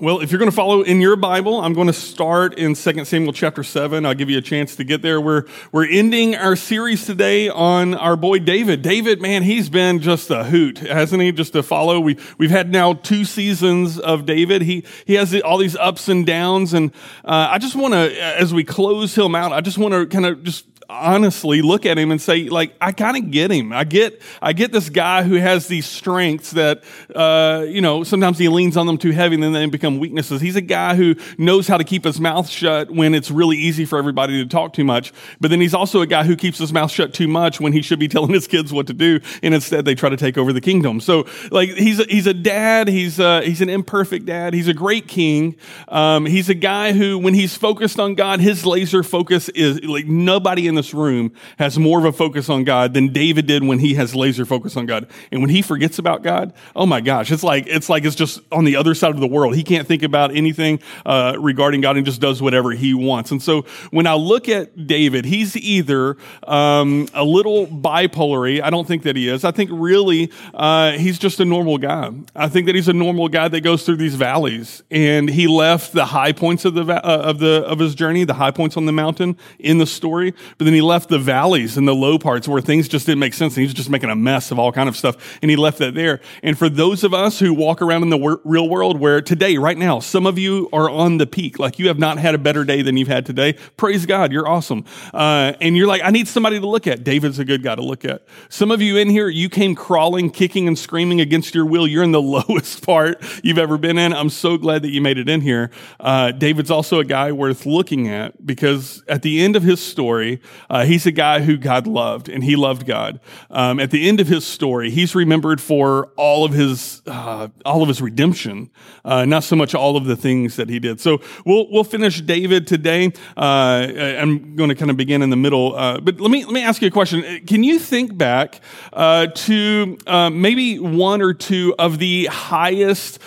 [0.00, 3.04] Well, if you're going to follow in your Bible, I'm going to start in 2
[3.04, 4.06] Samuel chapter 7.
[4.06, 5.20] I'll give you a chance to get there.
[5.20, 8.82] We're, we're ending our series today on our boy David.
[8.82, 11.32] David, man, he's been just a hoot, hasn't he?
[11.32, 11.98] Just to follow.
[11.98, 14.62] We, we've had now two seasons of David.
[14.62, 16.74] He, he has all these ups and downs.
[16.74, 16.92] And
[17.24, 20.26] uh, I just want to, as we close him out, I just want to kind
[20.26, 23.72] of just honestly look at him and say, like, I kind of get him.
[23.74, 26.82] I get, I get this guy who has these strengths that,
[27.14, 30.40] uh, you know, sometimes he leans on them too heavy and then they become weaknesses.
[30.40, 33.84] He's a guy who knows how to keep his mouth shut when it's really easy
[33.84, 35.12] for everybody to talk too much.
[35.40, 37.82] But then he's also a guy who keeps his mouth shut too much when he
[37.82, 39.20] should be telling his kids what to do.
[39.42, 41.00] And instead they try to take over the kingdom.
[41.00, 42.88] So, like, he's a, he's a dad.
[42.88, 44.54] He's a, he's an imperfect dad.
[44.54, 45.56] He's a great king.
[45.88, 50.06] Um, he's a guy who, when he's focused on God, his laser focus is like
[50.06, 53.80] nobody in this room has more of a focus on God than David did when
[53.80, 55.08] he has laser focus on God.
[55.32, 58.40] And when he forgets about God, oh my gosh, it's like it's like it's just
[58.52, 59.56] on the other side of the world.
[59.56, 63.32] He can't think about anything uh, regarding God and just does whatever he wants.
[63.32, 68.62] And so when I look at David, he's either um, a little bipolar.
[68.62, 69.44] I don't think that he is.
[69.44, 72.12] I think really uh, he's just a normal guy.
[72.36, 75.92] I think that he's a normal guy that goes through these valleys, and he left
[75.92, 78.86] the high points of the uh, of the of his journey, the high points on
[78.86, 82.46] the mountain in the story, but then he left the valleys and the low parts
[82.46, 83.54] where things just didn't make sense.
[83.54, 85.38] And he was just making a mess of all kind of stuff.
[85.40, 86.20] And he left that there.
[86.42, 89.56] And for those of us who walk around in the wor- real world where today,
[89.56, 92.38] right now, some of you are on the peak, like you have not had a
[92.38, 93.54] better day than you've had today.
[93.78, 94.30] Praise God.
[94.30, 94.84] You're awesome.
[95.14, 97.02] Uh, and you're like, I need somebody to look at.
[97.02, 98.26] David's a good guy to look at.
[98.50, 101.86] Some of you in here, you came crawling, kicking and screaming against your will.
[101.86, 104.12] You're in the lowest part you've ever been in.
[104.12, 105.70] I'm so glad that you made it in here.
[105.98, 110.42] Uh, David's also a guy worth looking at because at the end of his story,
[110.70, 113.20] uh, he's a guy who God loved, and he loved God.
[113.50, 117.82] Um, at the end of his story, he's remembered for all of his uh, all
[117.82, 118.70] of his redemption,
[119.04, 121.00] uh, not so much all of the things that he did.
[121.00, 123.12] So we'll we'll finish David today.
[123.36, 123.86] Uh,
[124.20, 126.62] I'm going to kind of begin in the middle, uh, but let me let me
[126.62, 127.46] ask you a question.
[127.46, 128.60] Can you think back
[128.92, 129.98] uh, to
[130.32, 133.18] maybe one or two of the highest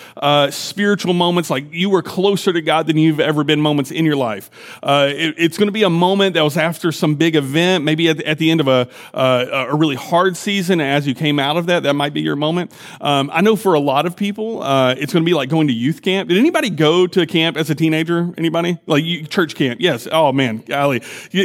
[0.50, 4.16] spiritual moments, like you were closer to God than you've ever been moments in your
[4.16, 4.50] life?
[4.82, 8.16] It, it's going to be a moment that was after some big event, maybe at
[8.16, 11.56] the, at the end of a, uh, a really hard season, as you came out
[11.56, 12.72] of that, that might be your moment.
[13.00, 15.68] Um, I know for a lot of people, uh, it's going to be like going
[15.68, 16.28] to youth camp.
[16.28, 18.34] Did anybody go to camp as a teenager?
[18.36, 18.76] Anybody?
[18.86, 19.80] Like you, church camp?
[19.80, 20.08] Yes.
[20.10, 20.98] Oh man, golly,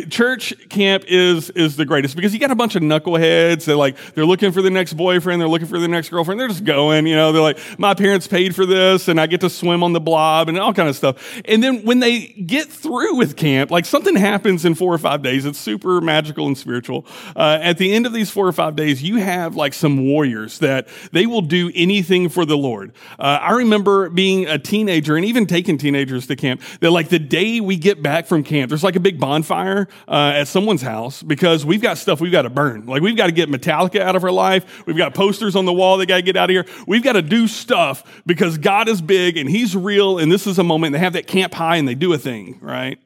[0.10, 3.66] church camp is is the greatest because you got a bunch of knuckleheads.
[3.66, 6.40] They're like they're looking for the next boyfriend, they're looking for the next girlfriend.
[6.40, 7.06] They're just going.
[7.06, 9.94] You know, they're like, my parents paid for this, and I get to swim on
[9.94, 11.40] the blob and all kind of stuff.
[11.46, 15.22] And then when they get through with camp, like something happens in four or five
[15.22, 15.46] days.
[15.46, 17.06] It's super magical and spiritual.
[17.36, 20.60] Uh, at the end of these four or five days, you have like some warriors
[20.60, 22.94] that they will do anything for the Lord.
[23.20, 26.62] Uh, I remember being a teenager and even taking teenagers to camp.
[26.80, 30.32] That like the day we get back from camp, there's like a big bonfire uh,
[30.36, 32.86] at someone's house because we've got stuff we've got to burn.
[32.86, 34.88] Like we've got to get Metallica out of our life.
[34.88, 36.66] We've got posters on the wall that got to get out of here.
[36.88, 40.60] We've got to do stuff because God is big and He's real, and this is
[40.60, 40.94] a moment.
[40.94, 43.00] They have that camp high and they do a thing, right?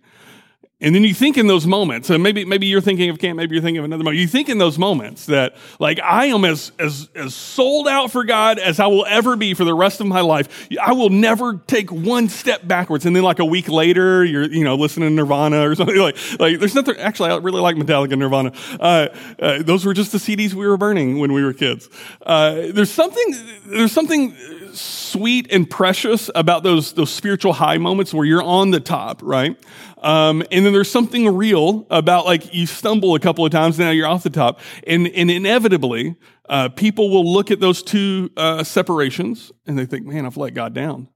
[0.82, 3.56] And then you think in those moments, and maybe, maybe you're thinking of camp, maybe
[3.56, 4.20] you're thinking of another moment.
[4.20, 8.24] You think in those moments that, like, I am as, as, as sold out for
[8.24, 10.68] God as I will ever be for the rest of my life.
[10.82, 13.06] I will never take one step backwards.
[13.06, 16.18] And then, like, a week later, you're, you know, listening to Nirvana or something like,
[16.40, 18.52] like, there's nothing, actually, I really like Metallica and Nirvana.
[18.80, 19.08] Uh,
[19.40, 21.90] uh, those were just the CDs we were burning when we were kids.
[22.26, 23.36] Uh, there's something,
[23.68, 24.36] there's something
[25.12, 29.58] sweet and precious about those, those spiritual high moments where you're on the top, right?
[30.00, 33.92] Um, and then there's something real about like you stumble a couple of times, now
[33.92, 34.60] you're off the top.
[34.88, 36.16] And, and inevitably,
[36.50, 40.54] uh, people will look at those two uh, separations and they think, man, I've let
[40.54, 41.08] God down.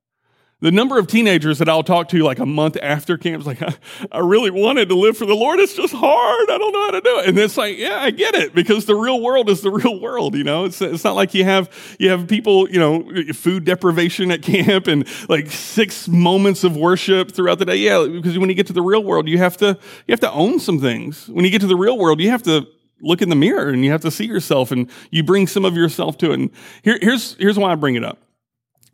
[0.61, 3.61] The number of teenagers that I'll talk to like a month after camp is like,
[3.61, 3.75] I,
[4.11, 5.59] I, really wanted to live for the Lord.
[5.59, 6.49] It's just hard.
[6.49, 7.27] I don't know how to do it.
[7.27, 10.33] And it's like, yeah, I get it because the real world is the real world.
[10.33, 14.31] You know, it's, it's not like you have, you have people, you know, food deprivation
[14.31, 17.75] at camp and like six moments of worship throughout the day.
[17.75, 18.07] Yeah.
[18.07, 20.61] Because when you get to the real world, you have to, you have to own
[20.61, 21.27] some things.
[21.27, 22.65] When you get to the real world, you have to
[23.01, 25.75] look in the mirror and you have to see yourself and you bring some of
[25.75, 26.39] yourself to it.
[26.39, 26.49] And
[26.81, 28.19] here, here's, here's why I bring it up.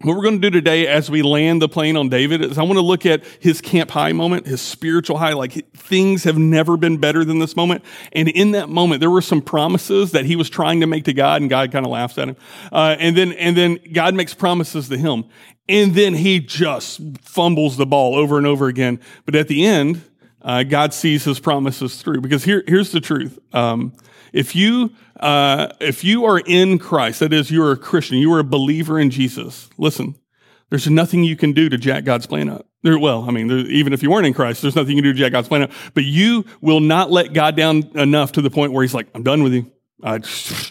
[0.04, 2.64] What we're going to do today as we land the plane on David is I
[2.64, 6.76] want to look at his camp high moment, his spiritual high, like things have never
[6.76, 7.84] been better than this moment.
[8.12, 11.14] And in that moment, there were some promises that he was trying to make to
[11.14, 12.36] God and God kind of laughs at him.
[12.72, 15.26] Uh, and then, and then God makes promises to him.
[15.70, 19.00] And then he just fumbles the ball over and over again.
[19.26, 20.02] But at the end,
[20.42, 23.38] uh, God sees his promises through because here, here's the truth.
[23.54, 23.94] Um,
[24.34, 28.40] if you, uh, if you are in Christ, that is, you're a Christian, you are
[28.40, 30.16] a believer in Jesus, listen,
[30.72, 32.66] There's nothing you can do to jack God's plan up.
[32.82, 35.12] There, well, I mean, there, even if you weren't in Christ, there's nothing you can
[35.12, 35.72] do to jack God's plan up.
[35.94, 39.22] But you will not let God down enough to the point where He's like, "I'm
[39.22, 39.70] done with you.
[40.02, 40.20] Uh,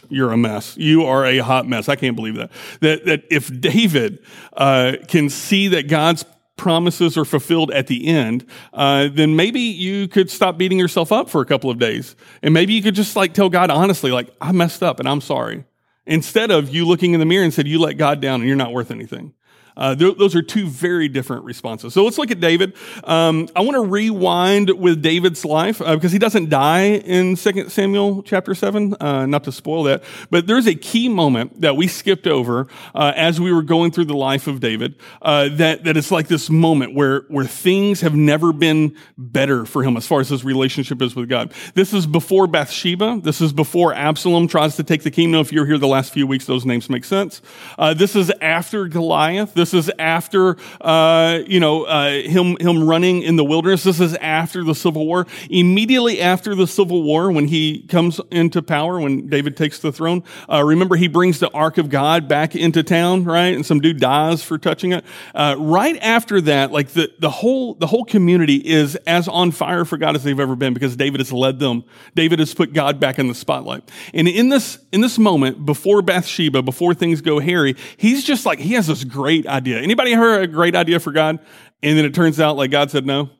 [0.08, 0.76] you're a mess.
[0.76, 1.88] You are a hot mess.
[1.88, 2.50] I can't believe that.
[2.80, 4.24] That, that if David
[4.54, 6.24] uh, can see that God's
[6.60, 11.30] promises are fulfilled at the end, uh, then maybe you could stop beating yourself up
[11.30, 14.28] for a couple of days, and maybe you could just like tell God honestly, like
[14.42, 15.64] I messed up and I'm sorry,
[16.06, 18.56] instead of you looking in the mirror and said you let God down and you're
[18.56, 19.32] not worth anything.
[19.80, 21.94] Uh, th- those are two very different responses.
[21.94, 22.74] So let's look at David.
[23.04, 27.70] Um, I want to rewind with David's life uh, because he doesn't die in 2
[27.70, 30.04] Samuel chapter 7, uh, not to spoil that.
[30.30, 34.04] But there's a key moment that we skipped over uh, as we were going through
[34.04, 38.14] the life of David uh, that, that it's like this moment where, where things have
[38.14, 41.54] never been better for him as far as his relationship is with God.
[41.74, 43.20] This is before Bathsheba.
[43.22, 45.40] This is before Absalom tries to take the kingdom.
[45.40, 47.40] If you're here the last few weeks, those names make sense.
[47.78, 49.54] Uh, this is after Goliath.
[49.54, 53.82] This is after, uh, you know, uh, him, him running in the wilderness.
[53.82, 55.26] This is after the Civil War.
[55.48, 60.22] Immediately after the Civil War, when he comes into power, when David takes the throne,
[60.50, 63.54] uh, remember he brings the Ark of God back into town, right?
[63.54, 65.04] And some dude dies for touching it.
[65.34, 69.84] Uh, right after that, like the, the whole, the whole community is as on fire
[69.84, 71.84] for God as they've ever been because David has led them.
[72.14, 73.88] David has put God back in the spotlight.
[74.14, 78.58] And in this, in this moment, before Bathsheba, before things go hairy, he's just like,
[78.58, 79.59] he has this great idea.
[79.68, 81.38] Anybody heard a great idea for God?
[81.82, 83.30] And then it turns out like God said no?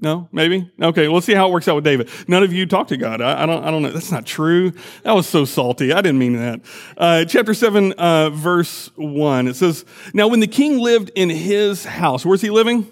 [0.00, 0.70] No, maybe.
[0.80, 2.10] Okay, we'll see how it works out with David.
[2.28, 3.22] None of you talk to God.
[3.22, 3.64] I, I don't.
[3.64, 3.90] I don't know.
[3.90, 4.72] That's not true.
[5.02, 5.92] That was so salty.
[5.92, 6.60] I didn't mean that.
[6.96, 9.48] Uh, chapter seven, uh, verse one.
[9.48, 12.90] It says, "Now when the king lived in his house, where's he living?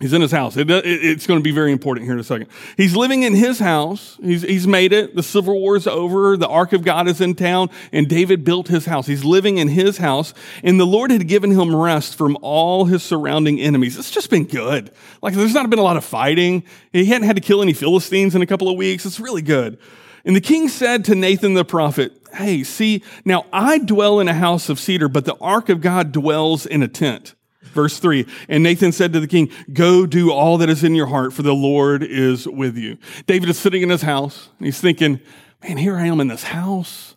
[0.00, 0.56] He's in his house.
[0.56, 2.48] It, it, it's going to be very important here in a second.
[2.76, 4.18] He's living in his house.
[4.20, 5.14] He's, he's made it.
[5.14, 6.36] The Civil War is over.
[6.36, 9.06] The Ark of God is in town, and David built his house.
[9.06, 13.04] He's living in his house, and the Lord had given him rest from all his
[13.04, 13.96] surrounding enemies.
[13.96, 14.90] It's just been good.
[15.22, 16.64] Like, there's not been a lot of fighting.
[16.92, 19.06] He hadn't had to kill any Philistines in a couple of weeks.
[19.06, 19.78] It's really good.
[20.24, 24.34] And the king said to Nathan the prophet, Hey, see, now I dwell in a
[24.34, 27.34] house of cedar, but the ark of God dwells in a tent.
[27.74, 31.06] Verse 3 And Nathan said to the king, Go do all that is in your
[31.06, 32.96] heart, for the Lord is with you.
[33.26, 35.20] David is sitting in his house, and he's thinking,
[35.62, 37.16] Man, here I am in this house,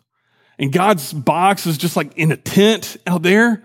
[0.58, 3.62] and God's box is just like in a tent out there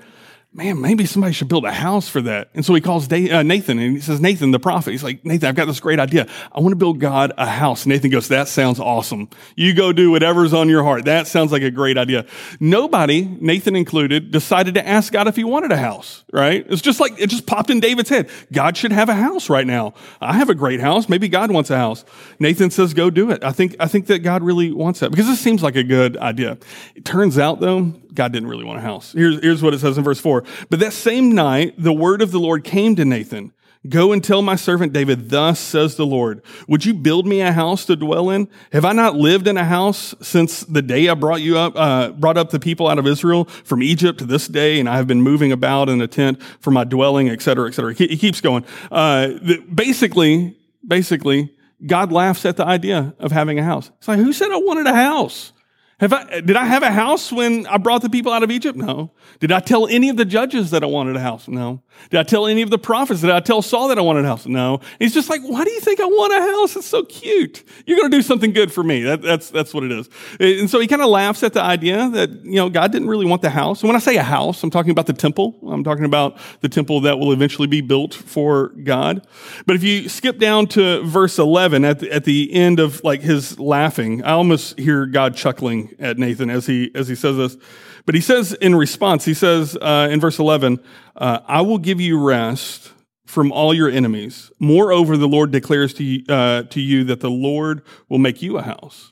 [0.55, 2.49] man, maybe somebody should build a house for that.
[2.53, 5.49] And so he calls uh, Nathan and he says, Nathan, the prophet, he's like, Nathan,
[5.49, 6.27] I've got this great idea.
[6.51, 7.85] I want to build God a house.
[7.87, 9.29] Nathan goes, that sounds awesome.
[9.55, 11.05] You go do whatever's on your heart.
[11.05, 12.25] That sounds like a great idea.
[12.59, 16.65] Nobody, Nathan included, decided to ask God if he wanted a house, right?
[16.69, 18.29] It's just like, it just popped in David's head.
[18.51, 19.95] God should have a house right now.
[20.21, 21.09] I have a great house.
[21.09, 22.05] Maybe God wants a house.
[22.39, 23.43] Nathan says, go do it.
[23.43, 26.15] I think, I think that God really wants that because this seems like a good
[26.17, 26.59] idea.
[26.95, 29.13] It turns out though, God didn't really want a house.
[29.13, 30.43] Here's, here's what it says in verse 4.
[30.69, 33.53] But that same night, the word of the Lord came to Nathan.
[33.89, 37.51] Go and tell my servant David, thus says the Lord, would you build me a
[37.51, 38.47] house to dwell in?
[38.71, 42.11] Have I not lived in a house since the day I brought you up, uh,
[42.11, 44.79] brought up the people out of Israel from Egypt to this day?
[44.79, 47.73] And I have been moving about in a tent for my dwelling, et cetera, et
[47.73, 47.93] cetera.
[47.93, 48.63] He keeps going.
[48.89, 49.33] Uh,
[49.73, 50.57] basically,
[50.87, 51.53] basically,
[51.85, 53.91] God laughs at the idea of having a house.
[53.97, 55.51] It's like, who said I wanted a house?
[55.99, 58.77] Have I, did I have a house when I brought the people out of Egypt?
[58.77, 59.11] No.
[59.39, 61.47] Did I tell any of the judges that I wanted a house?
[61.47, 61.83] No.
[62.09, 63.21] Did I tell any of the prophets?
[63.21, 64.47] Did I tell Saul that I wanted a house?
[64.47, 64.79] No.
[64.97, 66.75] He's just like, why do you think I want a house?
[66.75, 67.63] It's so cute.
[67.85, 69.03] You're going to do something good for me.
[69.03, 70.09] That, that's, that's what it is.
[70.39, 73.27] And so he kind of laughs at the idea that, you know, God didn't really
[73.27, 73.81] want the house.
[73.81, 75.55] And when I say a house, I'm talking about the temple.
[75.67, 79.25] I'm talking about the temple that will eventually be built for God.
[79.67, 83.21] But if you skip down to verse 11 at the, at the end of like
[83.21, 87.57] his laughing, I almost hear God chuckling at Nathan as he as he says this.
[88.05, 90.79] But he says in response, he says uh, in verse 11,
[91.15, 92.91] uh, "I will give you rest
[93.25, 94.51] from all your enemies.
[94.59, 98.57] Moreover, the Lord declares to you, uh, to you that the Lord will make you
[98.57, 99.11] a house."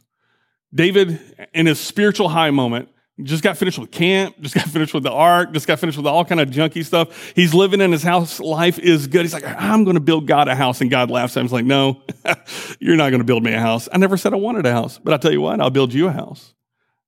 [0.74, 1.20] David,
[1.54, 2.90] in his spiritual high moment,
[3.24, 6.08] just got finished with camp, just got finished with the ark, just got finished with
[6.08, 7.34] all kind of junky stuff.
[7.36, 8.40] He's living in his house.
[8.40, 9.22] Life is good.
[9.22, 10.82] He's like, I'm going to build God a house.
[10.82, 11.46] And God laughs at him.
[11.46, 12.02] He's like, no,
[12.80, 13.90] you're not going to build me a house.
[13.92, 16.08] I never said I wanted a house, but I'll tell you what, I'll build you
[16.08, 16.54] a house.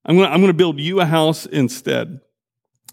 [0.05, 2.19] I'm going, to, I'm going to build you a house instead.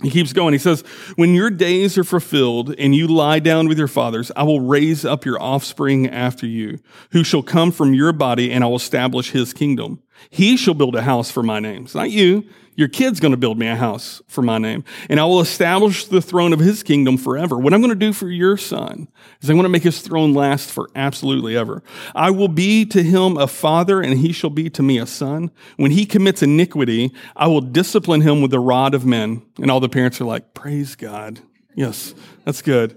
[0.02, 0.52] He keeps going.
[0.52, 0.83] He says,
[1.17, 5.05] When your days are fulfilled and you lie down with your fathers, I will raise
[5.05, 6.79] up your offspring after you,
[7.12, 10.02] who shall come from your body, and I will establish his kingdom.
[10.28, 11.84] He shall build a house for my name.
[11.84, 12.44] It's not you.
[12.76, 16.06] Your kid's going to build me a house for my name, and I will establish
[16.06, 17.58] the throne of his kingdom forever.
[17.58, 19.08] What I'm going to do for your son
[19.42, 21.82] is I'm going to make his throne last for absolutely ever.
[22.14, 25.50] I will be to him a father, and he shall be to me a son.
[25.76, 29.42] When he commits iniquity, I will discipline him with the rod of men.
[29.60, 31.40] And all the parents are like, praise God.
[31.80, 32.94] Yes, that's good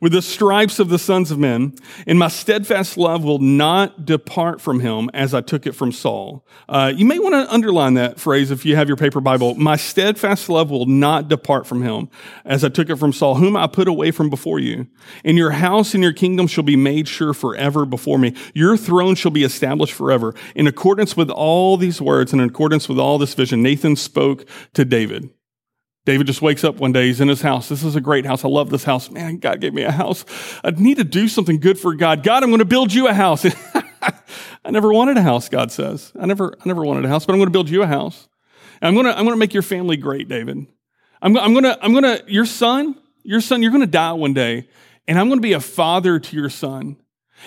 [0.00, 1.74] with the stripes of the sons of men,
[2.06, 6.46] and my steadfast love will not depart from him as I took it from Saul.
[6.68, 9.54] Uh, you may want to underline that phrase if you have your paper Bible.
[9.54, 12.08] My steadfast love will not depart from him
[12.44, 14.86] as I took it from Saul, whom I put away from before you.
[15.24, 18.34] And your house and your kingdom shall be made sure forever before me.
[18.54, 20.34] Your throne shall be established forever.
[20.54, 24.48] In accordance with all these words and in accordance with all this vision, Nathan spoke
[24.74, 25.30] to David.
[26.04, 27.06] David just wakes up one day.
[27.06, 27.68] He's in his house.
[27.68, 28.44] This is a great house.
[28.44, 29.10] I love this house.
[29.10, 30.24] Man, God gave me a house.
[30.62, 32.22] I need to do something good for God.
[32.22, 33.46] God, I'm going to build you a house.
[34.64, 36.12] I never wanted a house, God says.
[36.18, 38.28] I never, I never wanted a house, but I'm going to build you a house.
[38.82, 40.66] And I'm going to, I'm going to make your family great, David.
[41.22, 44.12] I'm, I'm going to, I'm going to, your son, your son, you're going to die
[44.12, 44.68] one day,
[45.08, 46.96] and I'm going to be a father to your son.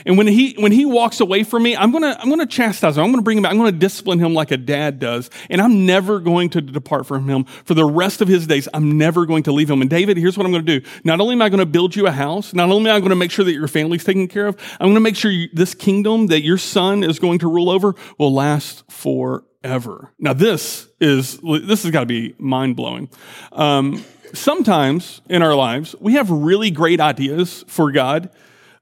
[0.06, 3.04] And when he, when he walks away from me, I'm gonna, I'm gonna chastise him.
[3.04, 3.51] I'm gonna bring him back.
[3.51, 5.30] I'm gonna discipline him like a dad does.
[5.50, 8.68] And I'm never going to depart from him for the rest of his days.
[8.74, 9.82] I'm never going to leave him.
[9.82, 10.82] And David, here's what I'm gonna do.
[11.04, 13.32] Not only am I gonna build you a house, not only am I gonna make
[13.32, 16.44] sure that your family's taken care of, I'm gonna make sure you, this kingdom that
[16.44, 20.12] your son is going to rule over will last forever.
[20.20, 23.10] Now this is, this has gotta be mind blowing.
[23.51, 28.30] Um, sometimes in our lives, we have really great ideas for God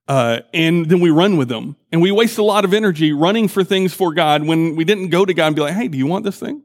[0.07, 1.75] uh, and then we run with them.
[1.91, 5.09] And we waste a lot of energy running for things for God when we didn't
[5.09, 6.61] go to God and be like, hey, do you want this thing?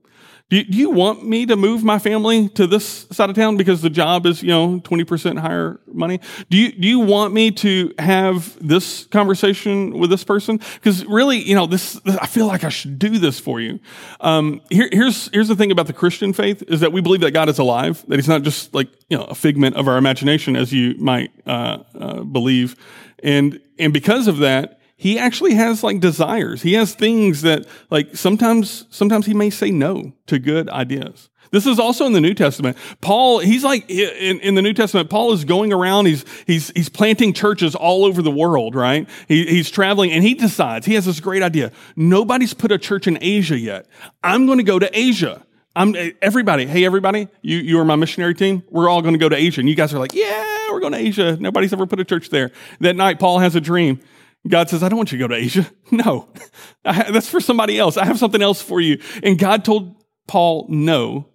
[0.51, 3.57] Do you, do you want me to move my family to this side of town
[3.57, 6.19] because the job is, you know, 20% higher money?
[6.51, 10.61] Do you, do you want me to have this conversation with this person?
[10.75, 13.79] Because really, you know, this, I feel like I should do this for you.
[14.21, 17.31] Um, here, here's, here's the thing about the Christian faith is that we believe that
[17.31, 20.57] God is alive, that he's not just like, you know, a figment of our imagination
[20.57, 22.75] as you might, uh, uh, believe.
[23.23, 26.63] And, and because of that, he actually has like desires.
[26.63, 31.31] He has things that like sometimes, sometimes he may say no to good ideas.
[31.51, 32.77] This is also in the New Testament.
[33.01, 36.89] Paul, he's like in, in, the New Testament, Paul is going around, he's, he's, he's
[36.89, 39.09] planting churches all over the world, right?
[39.27, 41.73] He, he's traveling and he decides, he has this great idea.
[41.97, 43.87] Nobody's put a church in Asia yet.
[44.23, 45.45] I'm going to go to Asia.
[45.75, 46.67] I'm everybody.
[46.67, 48.63] Hey, everybody, you, you are my missionary team.
[48.71, 49.61] We're all going to go to Asia.
[49.61, 51.37] And you guys are like, yeah, we're going to Asia.
[51.39, 52.51] Nobody's ever put a church there.
[52.81, 54.01] That night, Paul has a dream.
[54.49, 55.71] God says, I don't want you to go to Asia.
[55.93, 56.29] No,
[56.85, 57.97] that's for somebody else.
[57.97, 59.01] I have something else for you.
[59.25, 59.97] And God told
[60.29, 61.27] Paul no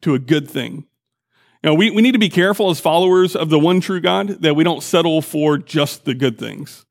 [0.00, 0.86] to a good thing.
[1.62, 4.56] Now, we, we need to be careful as followers of the one true God that
[4.56, 6.86] we don't settle for just the good things.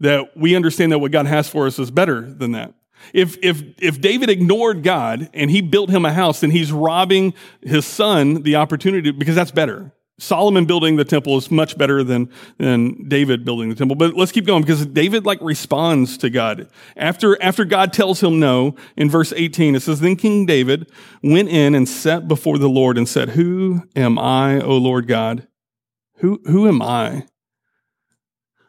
[0.00, 2.74] That we understand that what God has for us is better than that.
[3.12, 7.34] If, if, if David ignored God and he built him a house, then he's robbing
[7.62, 9.92] his son the opportunity because that's better.
[10.18, 13.96] Solomon building the temple is much better than, than David building the temple.
[13.96, 16.68] But let's keep going because David like responds to God.
[16.96, 20.90] After, after God tells him no, in verse 18, it says, Then King David
[21.22, 25.48] went in and sat before the Lord and said, Who am I, O Lord God?
[26.16, 27.26] Who, who am I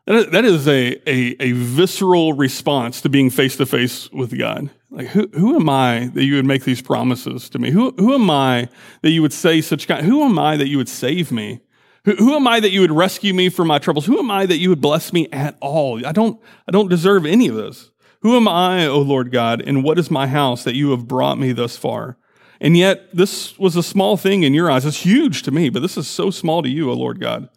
[0.05, 4.69] that is a, a, a visceral response to being face to face with God.
[4.89, 7.71] Like, who, who am I that you would make these promises to me?
[7.71, 8.69] Who, who am I
[9.01, 10.05] that you would say such kind?
[10.05, 11.61] Who am I that you would save me?
[12.05, 14.05] Who, who am I that you would rescue me from my troubles?
[14.05, 16.05] Who am I that you would bless me at all?
[16.05, 17.89] I don't, I don't deserve any of this.
[18.21, 21.37] Who am I, O Lord God, and what is my house that you have brought
[21.37, 22.17] me thus far?
[22.61, 24.85] And yet, this was a small thing in your eyes.
[24.85, 27.49] It's huge to me, but this is so small to you, O Lord God.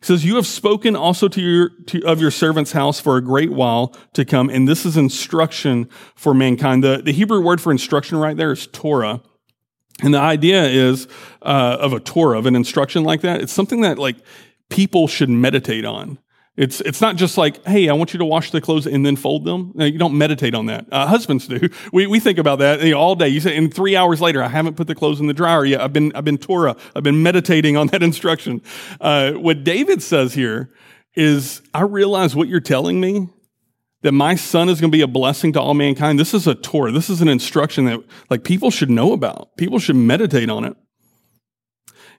[0.00, 3.20] He says, You have spoken also to your, to, of your servant's house for a
[3.20, 4.50] great while to come.
[4.50, 6.84] And this is instruction for mankind.
[6.84, 9.20] The, the Hebrew word for instruction right there is Torah.
[10.02, 11.08] And the idea is
[11.42, 13.40] uh, of a Torah, of an instruction like that.
[13.40, 14.16] It's something that like
[14.68, 16.18] people should meditate on.
[16.56, 19.16] It's, it's not just like, hey, I want you to wash the clothes and then
[19.16, 19.72] fold them.
[19.74, 20.86] No, you don't meditate on that.
[20.90, 21.68] Uh, husbands do.
[21.92, 23.28] We, we think about that you know, all day.
[23.28, 25.82] You say, and three hours later, I haven't put the clothes in the dryer yet.
[25.82, 26.74] I've been, I've been Torah.
[26.94, 28.62] I've been meditating on that instruction.
[29.00, 30.70] Uh, what David says here
[31.14, 33.28] is, I realize what you're telling me,
[34.02, 36.18] that my son is going to be a blessing to all mankind.
[36.18, 36.92] This is a Torah.
[36.92, 39.56] This is an instruction that like people should know about.
[39.56, 40.76] People should meditate on it.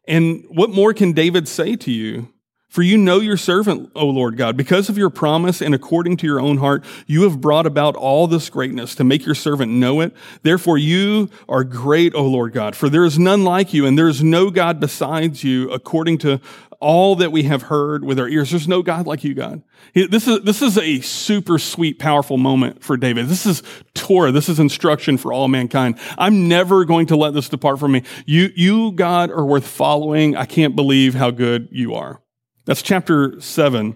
[0.07, 2.29] And what more can David say to you?
[2.77, 4.55] For you know your servant, O Lord God.
[4.55, 8.27] Because of your promise and according to your own heart, you have brought about all
[8.27, 10.13] this greatness to make your servant know it.
[10.43, 12.75] Therefore, you are great, O Lord God.
[12.75, 16.39] For there is none like you, and there is no God besides you, according to
[16.79, 18.51] all that we have heard with our ears.
[18.51, 19.63] There's no God like you, God.
[19.95, 23.25] This is, this is a super sweet, powerful moment for David.
[23.25, 23.63] This is
[23.95, 24.31] Torah.
[24.31, 25.97] This is instruction for all mankind.
[26.15, 28.03] I'm never going to let this depart from me.
[28.27, 30.35] You, you, God, are worth following.
[30.35, 32.21] I can't believe how good you are.
[32.67, 33.95] That's chapter 7.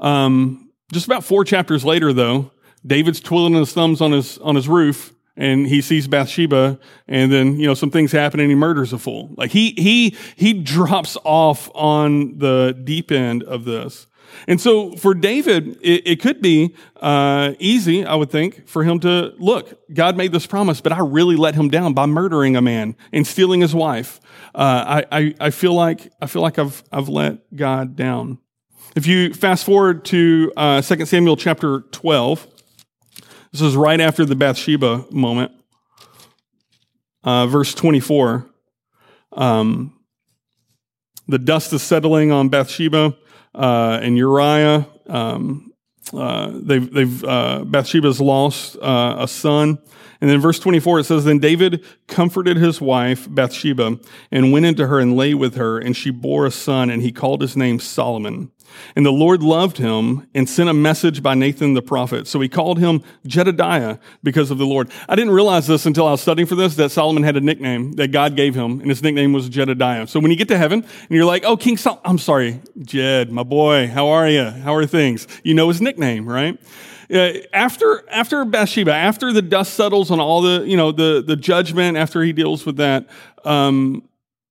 [0.00, 2.50] Um, just about four chapters later, though,
[2.86, 7.58] David's twiddling his thumbs on his, on his roof, and he sees Bathsheba and then,
[7.58, 9.30] you know, some things happen and he murders a fool.
[9.38, 14.07] Like he, he, he drops off on the deep end of this.
[14.46, 19.00] And so for David, it, it could be uh, easy, I would think, for him
[19.00, 19.80] to look.
[19.92, 23.26] God made this promise, but I really let him down by murdering a man and
[23.26, 24.20] stealing his wife.
[24.54, 28.38] Uh, I, I, I feel like I feel like I've I've let God down.
[28.96, 32.46] If you fast forward to uh, 2 Samuel chapter 12,
[33.52, 35.52] this is right after the Bathsheba moment,
[37.22, 38.48] uh, verse 24.
[39.32, 39.94] Um,
[41.28, 43.16] the dust is settling on Bathsheba
[43.58, 44.86] uh, and Uriah.
[45.08, 45.72] Um,
[46.14, 49.78] uh, they've, they've uh, Bathsheba's lost uh, a son.
[50.20, 53.98] And then verse 24, it says, Then David comforted his wife, Bathsheba,
[54.32, 57.12] and went into her and lay with her, and she bore a son, and he
[57.12, 58.50] called his name Solomon.
[58.96, 62.26] And the Lord loved him and sent a message by Nathan the prophet.
[62.26, 64.90] So he called him Jedediah because of the Lord.
[65.08, 67.92] I didn't realize this until I was studying for this, that Solomon had a nickname
[67.92, 70.06] that God gave him, and his nickname was Jedediah.
[70.06, 73.30] So when you get to heaven and you're like, oh, King Sol, I'm sorry, Jed,
[73.30, 74.44] my boy, how are you?
[74.44, 75.26] How are things?
[75.42, 76.58] You know his nickname, right?
[77.10, 81.96] After after Bathsheba, after the dust settles on all the you know the the judgment,
[81.96, 83.08] after he deals with that,
[83.44, 84.08] um,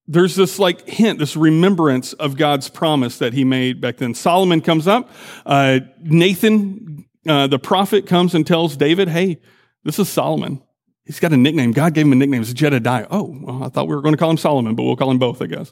[0.07, 4.13] there's this like hint, this remembrance of God's promise that he made back then.
[4.13, 5.09] Solomon comes up.
[5.45, 9.39] Uh, Nathan, uh, the prophet, comes and tells David, hey,
[9.83, 10.63] this is Solomon.
[11.05, 11.71] He's got a nickname.
[11.71, 12.41] God gave him a nickname.
[12.41, 13.07] It's Jedediah.
[13.09, 15.19] Oh, well, I thought we were going to call him Solomon, but we'll call him
[15.19, 15.71] both, I guess.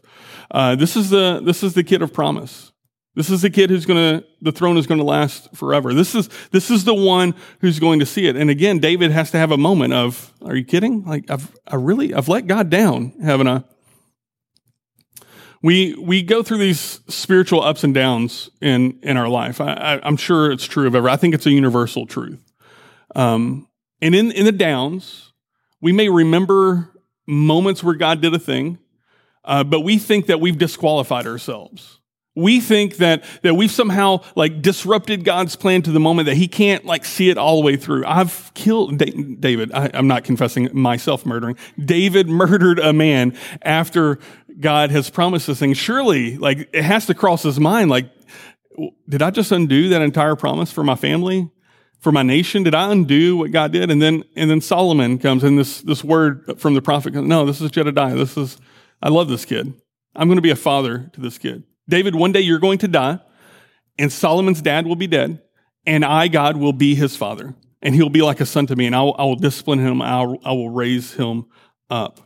[0.51, 2.71] Uh, this is the this is the kid of promise.
[3.15, 5.93] This is the kid who's going to the throne is going to last forever.
[5.93, 8.35] This is this is the one who's going to see it.
[8.35, 11.05] And again, David has to have a moment of, are you kidding?
[11.05, 13.63] Like I've I really I've let God down, haven't I?
[15.65, 19.59] we we go through these spiritual ups and downs in in our life.
[19.59, 21.09] I, am sure it's true of every.
[21.09, 22.53] I think it's a universal truth.
[23.15, 23.67] Um,
[23.99, 25.33] and in in the downs,
[25.81, 26.91] we may remember
[27.25, 28.77] moments where God did a thing,
[29.43, 31.99] uh, but we think that we've disqualified ourselves.
[32.35, 36.49] We think that, that we've somehow like disrupted God's plan to the moment that he
[36.49, 38.05] can't like see it all the way through.
[38.05, 39.71] I've killed David.
[39.71, 41.55] I, I'm not confessing myself murdering.
[41.79, 44.19] David murdered a man after
[44.59, 45.73] God has promised this thing.
[45.73, 48.09] Surely, like, it has to cross his mind, like,
[49.07, 51.49] did I just undo that entire promise for my family?
[52.01, 52.63] For my nation?
[52.63, 53.89] Did I undo what God did?
[53.89, 57.45] And then, and then Solomon comes and this, this word from the prophet comes, no,
[57.45, 58.15] this is Jedediah.
[58.15, 58.57] This is,
[59.01, 59.73] I love this kid.
[60.15, 61.63] I'm going to be a father to this kid.
[61.87, 63.19] David, one day you're going to die
[63.97, 65.41] and Solomon's dad will be dead
[65.85, 68.85] and I, God, will be his father and he'll be like a son to me
[68.85, 70.01] and I'll, I will discipline him.
[70.01, 71.45] I'll, I will raise him
[71.89, 72.19] up.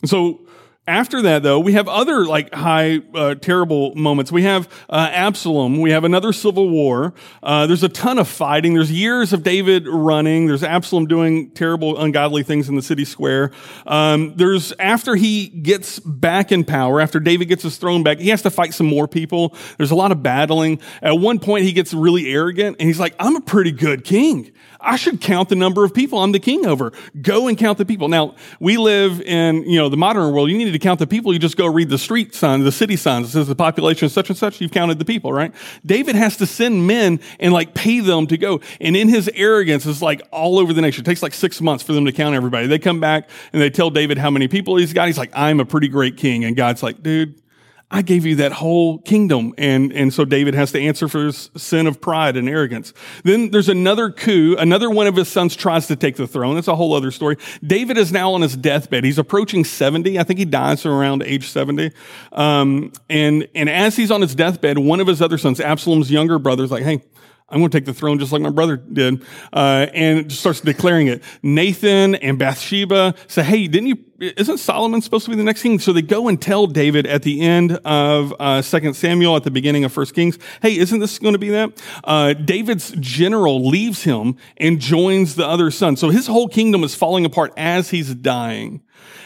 [0.00, 0.46] And so
[0.86, 4.30] after that, though, we have other like high, uh, terrible moments.
[4.30, 5.80] We have uh, Absalom.
[5.80, 7.14] We have another civil war.
[7.42, 8.74] Uh, there's a ton of fighting.
[8.74, 10.46] There's years of David running.
[10.46, 13.50] There's Absalom doing terrible, ungodly things in the city square.
[13.86, 18.28] Um, there's after he gets back in power, after David gets his throne back, he
[18.28, 19.54] has to fight some more people.
[19.78, 20.80] There's a lot of battling.
[21.00, 24.52] At one point, he gets really arrogant and he's like, "I'm a pretty good king."
[24.84, 26.92] I should count the number of people I'm the king over.
[27.20, 28.08] Go and count the people.
[28.08, 30.50] Now, we live in, you know, the modern world.
[30.50, 31.32] You need to count the people.
[31.32, 33.28] You just go read the street signs, the city signs.
[33.28, 34.60] It says the population is such and such.
[34.60, 35.52] You've counted the people, right?
[35.84, 38.60] David has to send men and like pay them to go.
[38.80, 41.02] And in his arrogance, it's like all over the nation.
[41.02, 42.66] It takes like six months for them to count everybody.
[42.66, 45.06] They come back and they tell David how many people he's got.
[45.06, 46.44] He's like, I'm a pretty great king.
[46.44, 47.40] And God's like, dude,
[47.90, 49.54] I gave you that whole kingdom.
[49.58, 52.92] And, and so David has to answer for his sin of pride and arrogance.
[53.22, 54.56] Then there's another coup.
[54.58, 56.54] Another one of his sons tries to take the throne.
[56.54, 57.36] That's a whole other story.
[57.64, 59.04] David is now on his deathbed.
[59.04, 60.18] He's approaching 70.
[60.18, 61.92] I think he dies around age 70.
[62.32, 66.38] Um, and, and as he's on his deathbed, one of his other sons, Absalom's younger
[66.38, 67.02] brother, is like, hey,
[67.54, 69.22] I'm going to take the throne just like my brother did.
[69.52, 71.22] Uh, and starts declaring it.
[71.40, 75.78] Nathan and Bathsheba say, hey, didn't you, isn't Solomon supposed to be the next king?
[75.78, 79.52] So they go and tell David at the end of uh, 2 Samuel, at the
[79.52, 81.80] beginning of First Kings, hey, isn't this going to be that?
[82.02, 85.96] Uh, David's general leaves him and joins the other son.
[85.96, 88.82] So his whole kingdom is falling apart as he's dying.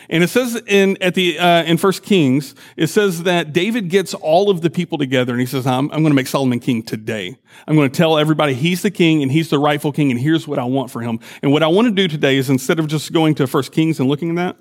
[0.09, 4.15] And it says in at the uh, in First Kings, it says that David gets
[4.15, 6.83] all of the people together and he says, "I'm, I'm going to make Solomon king
[6.83, 7.37] today.
[7.67, 10.49] I'm going to tell everybody he's the king and he's the rightful king, and here's
[10.49, 12.87] what I want for him." And what I want to do today is instead of
[12.87, 14.57] just going to First Kings and looking at that,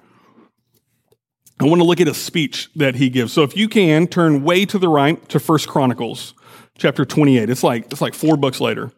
[1.60, 3.34] I want to look at a speech that he gives.
[3.34, 6.34] So if you can turn way to the right to First Chronicles,
[6.78, 7.50] chapter 28.
[7.50, 8.92] It's like it's like four books later.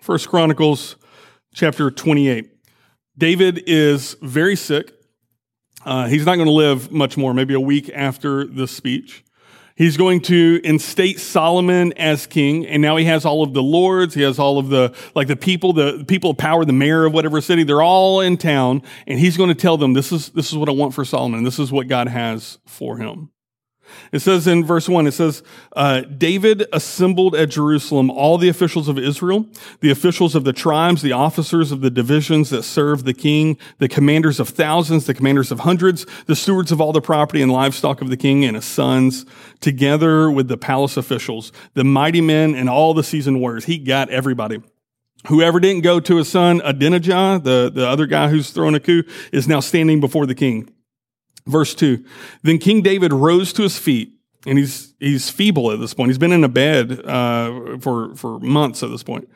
[0.00, 0.96] First Chronicles
[1.56, 2.50] chapter 28.
[3.16, 4.92] David is very sick.
[5.84, 9.24] Uh, he's not going to live much more, maybe a week after this speech.
[9.74, 14.14] He's going to instate Solomon as king, and now he has all of the lords,
[14.14, 17.12] he has all of the, like the people, the people of power, the mayor of
[17.12, 20.50] whatever city, they're all in town, and he's going to tell them, this is, this
[20.50, 23.30] is what I want for Solomon, this is what God has for him.
[24.12, 25.42] It says in verse 1, it says,
[25.74, 29.46] uh, David assembled at Jerusalem all the officials of Israel,
[29.80, 33.88] the officials of the tribes, the officers of the divisions that serve the king, the
[33.88, 38.00] commanders of thousands, the commanders of hundreds, the stewards of all the property and livestock
[38.00, 39.26] of the king and his sons,
[39.60, 43.64] together with the palace officials, the mighty men and all the seasoned warriors.
[43.64, 44.62] He got everybody.
[45.28, 49.02] Whoever didn't go to his son Adonijah, the, the other guy who's throwing a coup,
[49.32, 50.72] is now standing before the king.
[51.46, 52.04] Verse 2
[52.42, 54.12] Then King David rose to his feet,
[54.46, 56.10] and he's, he's feeble at this point.
[56.10, 59.28] He's been in a bed uh, for, for months at this point.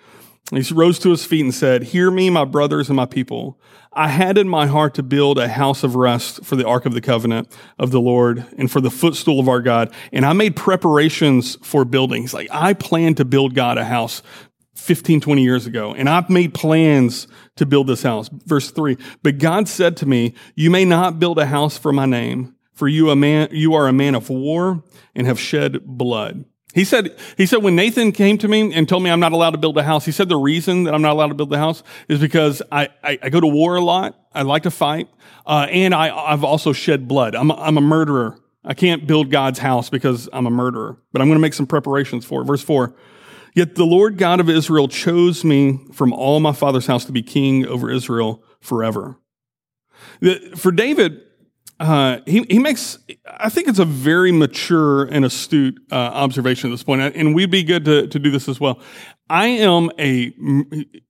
[0.52, 3.60] He rose to his feet and said, Hear me, my brothers and my people.
[3.92, 6.94] I had in my heart to build a house of rest for the ark of
[6.94, 9.92] the covenant of the Lord and for the footstool of our God.
[10.12, 12.34] And I made preparations for buildings.
[12.34, 14.22] Like I plan to build God a house
[14.80, 18.28] 15, 20 years ago, and I've made plans to build this house.
[18.46, 22.06] Verse three, but God said to me, you may not build a house for my
[22.06, 24.82] name, for you a man, you are a man of war
[25.14, 26.44] and have shed blood.
[26.72, 29.50] He said, he said, when Nathan came to me and told me I'm not allowed
[29.50, 31.58] to build a house, he said the reason that I'm not allowed to build the
[31.58, 34.16] house is because I, I, I go to war a lot.
[34.32, 35.08] I like to fight.
[35.44, 37.34] Uh, and I, I've also shed blood.
[37.34, 38.38] I'm, I'm a murderer.
[38.64, 41.66] I can't build God's house because I'm a murderer, but I'm going to make some
[41.66, 42.44] preparations for it.
[42.44, 42.94] Verse four.
[43.54, 47.22] Yet the Lord God of Israel chose me from all my father's house to be
[47.22, 49.18] king over Israel forever.
[50.56, 51.20] For David,
[51.80, 56.74] uh, he, he makes, I think it's a very mature and astute uh, observation at
[56.74, 58.80] this point, and we'd be good to, to do this as well.
[59.28, 60.34] I am a,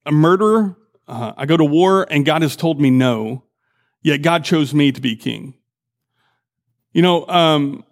[0.07, 0.77] a murderer.
[1.09, 3.45] Uh, I go to war, and God has told me no,
[4.03, 5.55] yet God chose me to be king.
[6.93, 7.85] You know, um,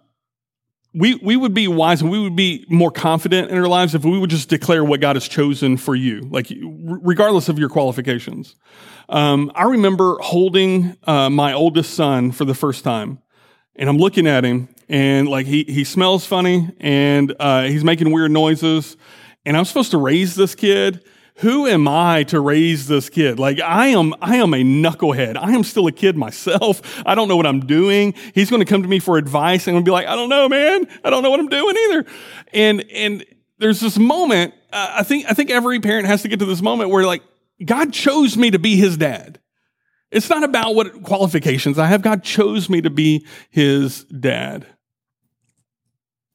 [0.99, 4.03] we, we would be wise and we would be more confident in our lives if
[4.03, 8.55] we would just declare what God has chosen for you, like regardless of your qualifications.
[9.07, 13.19] Um, I remember holding uh, my oldest son for the first time,
[13.77, 18.11] and I'm looking at him, and like he he smells funny, and uh, he's making
[18.11, 18.97] weird noises,
[19.45, 21.01] and I'm supposed to raise this kid,
[21.39, 23.39] who am I to raise this kid?
[23.39, 25.37] Like I am, I am a knucklehead.
[25.37, 27.01] I am still a kid myself.
[27.05, 28.13] I don't know what I'm doing.
[28.33, 30.49] He's going to come to me for advice and I'm be like, I don't know,
[30.49, 30.85] man.
[31.03, 32.05] I don't know what I'm doing either.
[32.53, 33.25] And, and
[33.57, 36.89] there's this moment, I think, I think every parent has to get to this moment
[36.89, 37.23] where like,
[37.63, 39.39] God chose me to be his dad.
[40.11, 42.01] It's not about what qualifications I have.
[42.01, 44.65] God chose me to be his dad.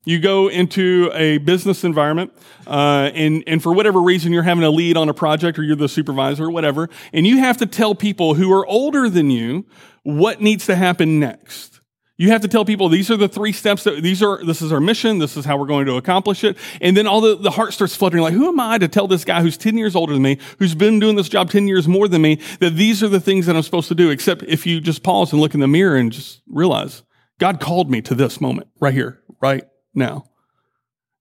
[0.05, 2.33] You go into a business environment,
[2.67, 5.77] uh, and, and for whatever reason you're having a lead on a project or you're
[5.77, 9.64] the supervisor or whatever, and you have to tell people who are older than you
[10.03, 11.81] what needs to happen next.
[12.17, 14.73] You have to tell people these are the three steps that these are, this is
[14.73, 16.57] our mission, this is how we're going to accomplish it.
[16.81, 19.25] And then all the, the heart starts fluttering like, who am I to tell this
[19.25, 22.07] guy who's 10 years older than me, who's been doing this job 10 years more
[22.07, 24.81] than me, that these are the things that I'm supposed to do, except if you
[24.81, 27.03] just pause and look in the mirror and just realize
[27.38, 30.24] God called me to this moment right here, right now.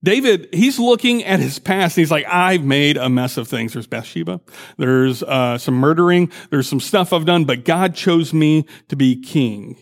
[0.03, 3.71] David, he's looking at his past and he's like, I've made a mess of things.
[3.71, 4.41] There's Bathsheba.
[4.77, 6.29] There's uh, some murdering.
[6.49, 9.77] There's some stuff I've done, but God chose me to be king.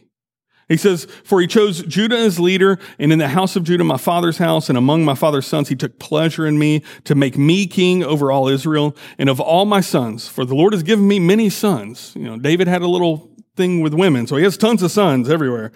[0.72, 3.98] He says, For he chose Judah as leader, and in the house of Judah, my
[3.98, 7.68] father's house, and among my father's sons, he took pleasure in me to make me
[7.68, 10.30] king over all Israel and of all my sons.
[10.30, 12.14] For the Lord has given me many sons.
[12.16, 15.30] You know, David had a little thing with women, so he has tons of sons
[15.30, 15.74] everywhere.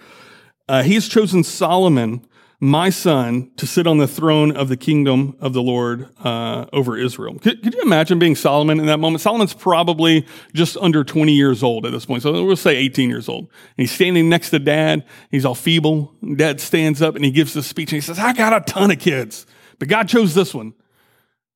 [0.66, 2.26] Uh, he's chosen Solomon
[2.58, 6.96] my son to sit on the throne of the kingdom of the Lord uh, over
[6.96, 7.38] Israel.
[7.38, 9.20] Could, could, you imagine being Solomon in that moment?
[9.20, 12.22] Solomon's probably just under 20 years old at this point.
[12.22, 13.44] So we'll say 18 years old.
[13.44, 15.04] And he's standing next to dad.
[15.30, 16.14] He's all feeble.
[16.36, 18.90] Dad stands up and he gives this speech and he says, I got a ton
[18.90, 19.46] of kids,
[19.78, 20.72] but God chose this one.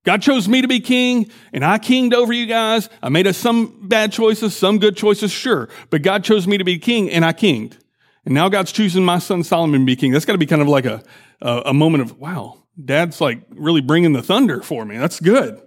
[0.02, 2.90] God chose me to be king and I kinged over you guys.
[3.02, 6.78] I made some bad choices, some good choices, sure, but God chose me to be
[6.78, 7.78] king and I kinged.
[8.30, 10.12] And now God's choosing my son Solomon to be king.
[10.12, 11.02] That's got to be kind of like a,
[11.42, 14.98] a, a moment of, wow, dad's like really bringing the thunder for me.
[14.98, 15.60] That's good.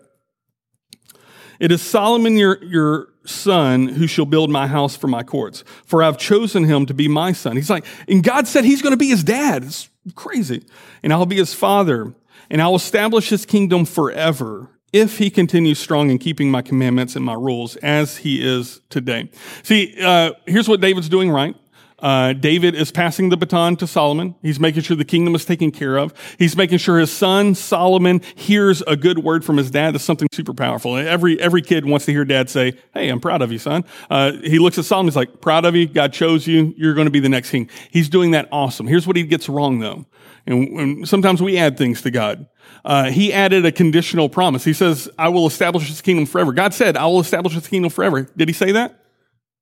[1.60, 6.02] It is Solomon, your, your son, who shall build my house for my courts, for
[6.02, 7.58] I've chosen him to be my son.
[7.58, 9.66] He's like, and God said he's going to be his dad.
[9.66, 10.66] It's crazy.
[11.04, 12.16] And I'll be his father,
[12.50, 17.26] and I'll establish his kingdom forever if he continues strong in keeping my commandments and
[17.26, 19.30] my rules as he is today.
[19.64, 21.58] See, uh, here's what David's doing right.
[22.04, 24.36] Uh, David is passing the baton to Solomon.
[24.42, 26.14] He's making sure the kingdom is taken care of.
[26.38, 29.94] He's making sure his son Solomon hears a good word from his dad.
[29.94, 30.98] That's something super powerful.
[30.98, 34.34] Every every kid wants to hear dad say, "Hey, I'm proud of you, son." Uh,
[34.34, 35.08] he looks at Solomon.
[35.08, 35.88] He's like, "Proud of you.
[35.88, 36.74] God chose you.
[36.76, 38.86] You're going to be the next king." He's doing that awesome.
[38.86, 40.06] Here's what he gets wrong though,
[40.46, 42.48] and, and sometimes we add things to God.
[42.84, 44.66] Uh, he added a conditional promise.
[44.66, 47.90] He says, "I will establish His kingdom forever." God said, "I will establish His kingdom
[47.92, 49.00] forever." Did He say that?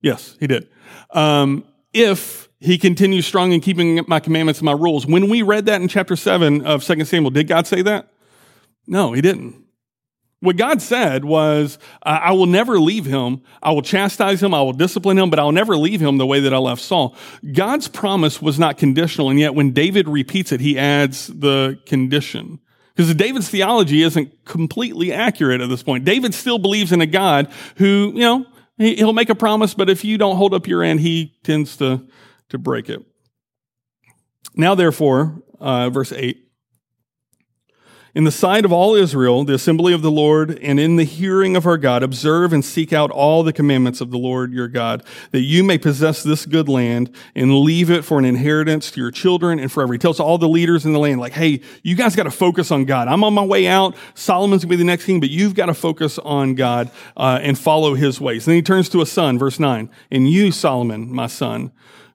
[0.02, 0.68] Yes, He did.
[1.12, 5.06] Um, if he continues strong in keeping my commandments and my rules.
[5.06, 8.12] When we read that in chapter 7 of 2 Samuel, did God say that?
[8.86, 9.62] No, he didn't.
[10.42, 13.42] What God said was, I will never leave him.
[13.62, 14.56] I will chastise him.
[14.56, 17.16] I will discipline him, but I'll never leave him the way that I left Saul.
[17.54, 19.30] God's promise was not conditional.
[19.30, 22.60] And yet when David repeats it, he adds the condition.
[22.96, 26.06] Because David's theology isn't completely accurate at this point.
[26.06, 28.46] David still believes in a God who, you know,
[28.78, 32.08] he'll make a promise, but if you don't hold up your end, he tends to,
[32.50, 33.02] to break it.
[34.56, 36.51] Now, therefore, uh, verse 8
[38.14, 41.56] in the sight of all Israel, the assembly of the Lord, and in the hearing
[41.56, 45.04] of our God, observe and seek out all the commandments of the Lord your God,
[45.32, 49.12] that you may possess this good land and leave it for an inheritance to your
[49.12, 49.94] children and forever.
[49.94, 52.72] He tells all the leaders in the land, like, hey, you guys got to focus
[52.72, 53.08] on God.
[53.08, 53.96] I'm on my way out.
[54.14, 57.58] Solomon's gonna be the next king, but you've got to focus on God uh, and
[57.58, 58.46] follow his ways.
[58.46, 61.72] And then he turns to a son, verse 9, and you, Solomon, my son,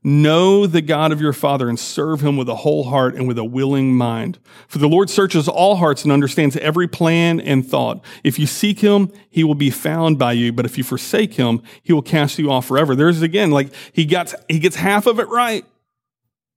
[0.09, 3.39] Know the God of your father and serve him with a whole heart and with
[3.39, 4.39] a willing mind.
[4.69, 8.05] For the Lord searches all hearts and understands every plan and thought.
[8.23, 10.53] If you seek him, he will be found by you.
[10.53, 12.95] But if you forsake him, he will cast you off forever.
[12.95, 15.65] There's again, like he gets, he gets half of it right.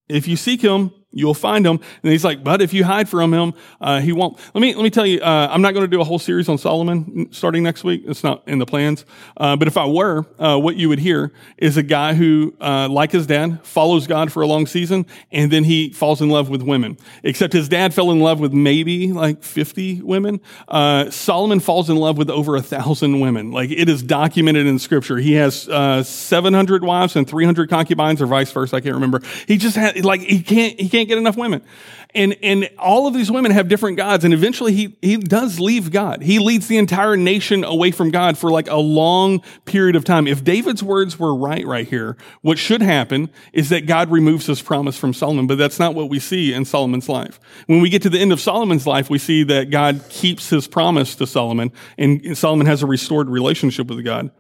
[0.08, 1.80] If you seek him, you'll find him.
[2.04, 4.38] And he's like, but if you hide from him, uh, he won't.
[4.54, 6.50] Let me, let me tell you, uh, I'm not going to do a whole series
[6.50, 8.04] on Solomon starting next week.
[8.06, 9.06] It's not in the plans.
[9.38, 12.88] Uh, but if I were, uh, what you would hear is a guy who, uh,
[12.90, 16.50] like his dad, follows God for a long season and then he falls in love
[16.50, 16.98] with women.
[17.24, 20.42] Except his dad fell in love with maybe like 50 women.
[20.68, 23.52] Uh, Solomon falls in love with over a thousand women.
[23.52, 25.18] Like it is documented in scripture.
[25.18, 25.70] He has,
[26.10, 28.76] 700 wives and 300 concubines or vice versa.
[28.76, 29.22] I can't remember.
[29.48, 31.62] He just had, like, he can't, he can't can't get enough women.
[32.16, 34.26] And, and all of these women have different gods.
[34.26, 36.24] And eventually he, he does leave God.
[36.24, 40.28] He leads the entire nation away from God for like a long period of time.
[40.28, 44.62] If David's words were right right here, what should happen is that God removes his
[44.62, 45.48] promise from Solomon.
[45.48, 47.40] But that's not what we see in Solomon's life.
[47.68, 50.68] When we get to the end of Solomon's life, we see that God keeps his
[50.68, 54.32] promise to Solomon and Solomon has a restored relationship with God.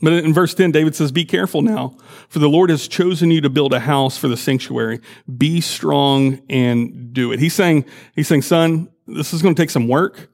[0.00, 1.96] But in verse 10, David says, Be careful now,
[2.28, 5.00] for the Lord has chosen you to build a house for the sanctuary.
[5.36, 7.40] Be strong and do it.
[7.40, 10.30] He's saying, he's saying, son, this is going to take some work.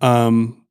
[0.00, 0.64] Um,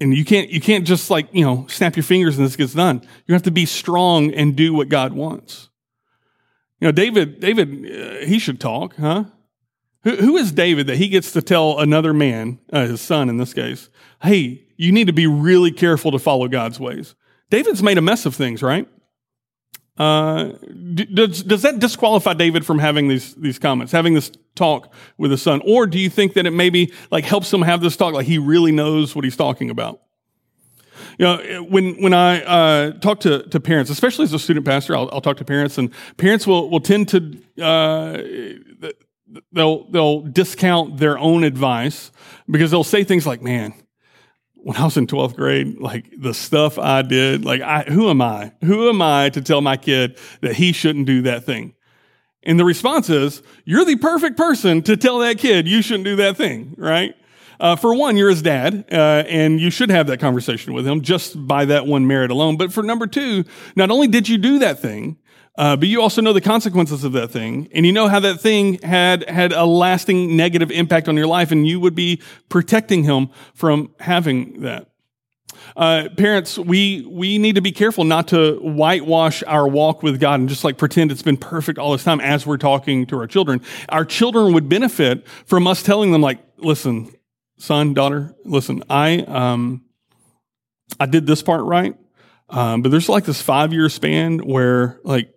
[0.00, 2.74] and you can't, you can't just like, you know, snap your fingers and this gets
[2.74, 3.06] done.
[3.26, 5.70] You have to be strong and do what God wants.
[6.80, 7.68] You know, David, David,
[8.22, 9.24] uh, he should talk, huh?
[10.02, 13.38] Who, who is David that he gets to tell another man, uh, his son in
[13.38, 13.88] this case,
[14.22, 17.14] hey, you need to be really careful to follow God's ways.
[17.50, 18.88] David's made a mess of things, right?
[19.96, 20.52] Uh,
[20.94, 25.40] does, does that disqualify David from having these, these comments, having this talk with his
[25.40, 25.62] son?
[25.64, 28.38] Or do you think that it maybe like helps him have this talk, like he
[28.38, 30.00] really knows what he's talking about?
[31.18, 34.96] You know, when, when I, uh, talk to, to parents, especially as a student pastor,
[34.96, 38.90] I'll, I'll talk to parents and parents will, will tend to, uh,
[39.52, 42.10] they'll, they'll discount their own advice
[42.50, 43.74] because they'll say things like, man,
[44.64, 48.22] when I was in 12th grade, like the stuff I did, like I, who am
[48.22, 48.52] I?
[48.62, 51.74] Who am I to tell my kid that he shouldn't do that thing?
[52.42, 56.16] And the response is, you're the perfect person to tell that kid you shouldn't do
[56.16, 57.14] that thing, right?
[57.60, 61.02] Uh, for one, you're his dad, uh, and you should have that conversation with him
[61.02, 62.56] just by that one merit alone.
[62.56, 63.44] But for number two,
[63.76, 65.18] not only did you do that thing,
[65.56, 68.40] uh, but you also know the consequences of that thing, and you know how that
[68.40, 73.04] thing had had a lasting negative impact on your life, and you would be protecting
[73.04, 74.88] him from having that.
[75.76, 80.40] Uh, parents, we we need to be careful not to whitewash our walk with God
[80.40, 83.26] and just like pretend it's been perfect all this time as we're talking to our
[83.26, 83.60] children.
[83.88, 87.12] Our children would benefit from us telling them, like, listen,
[87.58, 89.84] son, daughter, listen, I um,
[91.00, 91.96] I did this part right,
[92.48, 95.33] um, but there's like this five year span where like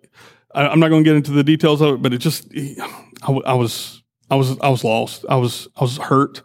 [0.53, 2.47] I, am not going to get into the details of it, but it just,
[3.21, 5.25] I, I, was, I was, I was lost.
[5.29, 6.41] I was, I was hurt.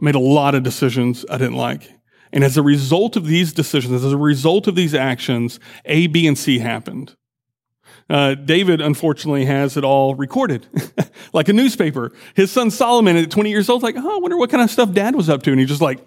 [0.00, 1.90] I made a lot of decisions I didn't like.
[2.32, 6.26] And as a result of these decisions, as a result of these actions, A, B,
[6.26, 7.14] and C happened.
[8.08, 10.66] Uh, David, unfortunately, has it all recorded,
[11.32, 12.12] like a newspaper.
[12.34, 14.92] His son Solomon, at 20 years old, like, oh, I wonder what kind of stuff
[14.92, 15.98] Dad was up to, and he's just like,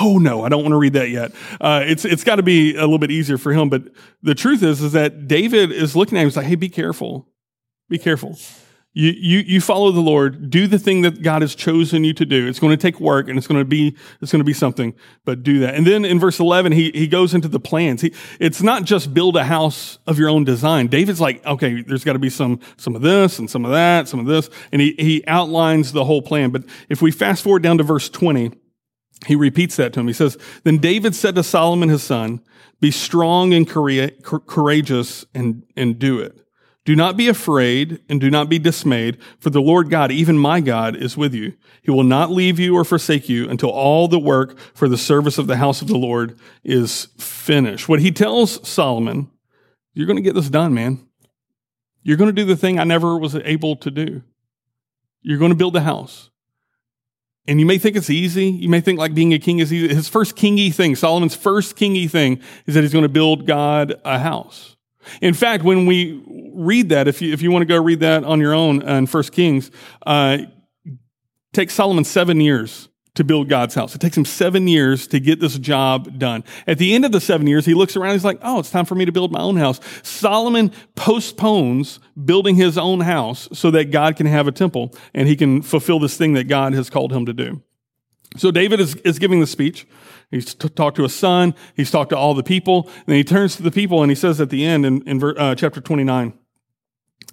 [0.00, 1.32] oh no, I don't want to read that yet.
[1.60, 3.68] Uh, it's it's got to be a little bit easier for him.
[3.68, 3.84] But
[4.22, 7.28] the truth is, is that David is looking at him, he's like, hey, be careful,
[7.88, 8.36] be careful.
[8.94, 12.26] You, you, you follow the Lord, do the thing that God has chosen you to
[12.26, 12.46] do.
[12.46, 14.94] It's going to take work and it's going to be, it's going to be something,
[15.24, 15.74] but do that.
[15.74, 18.02] And then in verse 11, he, he goes into the plans.
[18.02, 20.88] He, it's not just build a house of your own design.
[20.88, 24.08] David's like, okay, there's got to be some, some of this and some of that,
[24.08, 24.50] some of this.
[24.72, 26.50] And he, he outlines the whole plan.
[26.50, 28.52] But if we fast forward down to verse 20,
[29.26, 30.06] he repeats that to him.
[30.06, 32.42] He says, Then David said to Solomon his son,
[32.80, 36.38] Be strong and courageous and, and do it.
[36.84, 40.60] Do not be afraid and do not be dismayed, for the Lord God, even my
[40.60, 41.54] God, is with you.
[41.82, 45.38] He will not leave you or forsake you until all the work for the service
[45.38, 47.88] of the house of the Lord is finished.
[47.88, 49.30] What he tells Solomon,
[49.94, 51.06] you're going to get this done, man.
[52.02, 54.22] You're going to do the thing I never was able to do.
[55.20, 56.30] You're going to build the house.
[57.46, 58.46] And you may think it's easy.
[58.46, 59.94] You may think like being a king is easy.
[59.94, 64.00] His first kingy thing, Solomon's first kingy thing is that he's going to build God
[64.04, 64.71] a house.
[65.20, 66.22] In fact, when we
[66.54, 69.06] read that, if you, if you want to go read that on your own in
[69.06, 69.70] First Kings,
[70.06, 70.38] uh,
[71.52, 73.94] takes Solomon seven years to build God's house.
[73.94, 76.44] It takes him seven years to get this job done.
[76.66, 78.86] At the end of the seven years, he looks around, he's like, oh, it's time
[78.86, 79.80] for me to build my own house.
[80.02, 85.36] Solomon postpones building his own house so that God can have a temple and he
[85.36, 87.62] can fulfill this thing that God has called him to do.
[88.38, 89.86] So David is, is giving the speech.
[90.32, 91.54] He's t- talked to his son.
[91.76, 92.88] He's talked to all the people.
[92.88, 95.22] And then he turns to the people and he says at the end in, in
[95.22, 96.32] uh, chapter 29,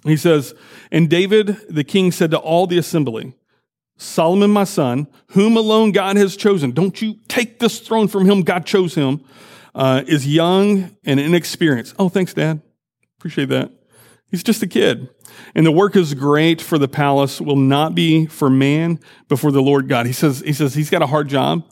[0.04, 0.54] he says,
[0.92, 3.34] And David the king said to all the assembly,
[3.96, 8.42] Solomon my son, whom alone God has chosen, don't you take this throne from him,
[8.42, 9.24] God chose him,
[9.74, 11.94] uh, is young and inexperienced.
[11.98, 12.60] Oh, thanks, Dad.
[13.18, 13.72] Appreciate that.
[14.30, 15.08] He's just a kid.
[15.54, 19.50] And the work is great for the palace will not be for man, but for
[19.50, 20.06] the Lord God.
[20.06, 21.64] He says, he says he's got a hard job.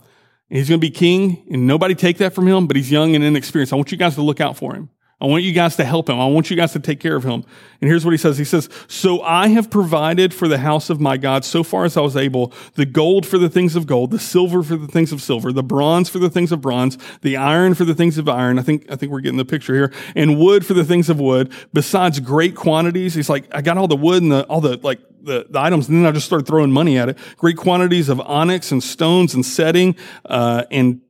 [0.51, 3.23] He's going to be king, and nobody take that from him, but he's young and
[3.23, 3.73] inexperienced.
[3.73, 4.89] I want you guys to look out for him.
[5.21, 6.21] I want you guys to help him.
[6.21, 7.45] I want you guys to take care of him.
[7.81, 8.39] And here's what he says.
[8.39, 11.97] He says, So I have provided for the house of my God so far as
[11.97, 15.11] I was able, the gold for the things of gold, the silver for the things
[15.11, 18.29] of silver, the bronze for the things of bronze, the iron for the things of
[18.29, 18.61] iron.
[18.61, 19.93] I think, I think we're getting the picture here.
[20.15, 23.15] And wood for the things of wood, besides great quantities.
[23.15, 25.89] He's like, I got all the wood and the, all the, like, the, the items,
[25.89, 27.19] and then I just started throwing money at it.
[27.37, 31.01] Great quantities of onyx and stones and setting, uh, and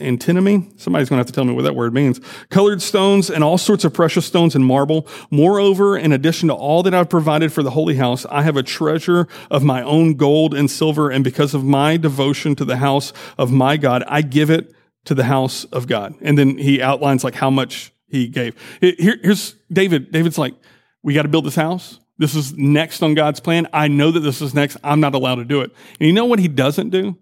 [0.00, 0.70] antinomy.
[0.76, 2.20] Somebody's going to have to tell me what that word means.
[2.48, 5.06] Colored stones and all sorts of precious stones and marble.
[5.30, 8.62] Moreover, in addition to all that I've provided for the holy house, I have a
[8.62, 11.10] treasure of my own gold and silver.
[11.10, 15.14] And because of my devotion to the house of my God, I give it to
[15.14, 16.14] the house of God.
[16.20, 18.54] And then he outlines like how much he gave.
[18.80, 20.12] Here, here's David.
[20.12, 20.54] David's like,
[21.02, 21.98] we got to build this house.
[22.18, 23.66] This is next on God's plan.
[23.72, 24.76] I know that this is next.
[24.84, 25.70] I'm not allowed to do it.
[25.98, 27.16] And you know what he doesn't do?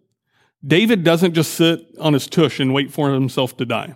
[0.66, 3.94] David doesn't just sit on his tush and wait for himself to die.